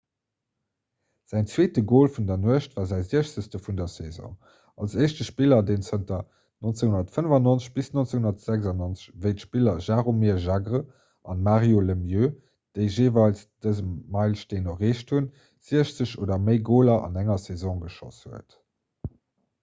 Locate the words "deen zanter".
5.67-6.17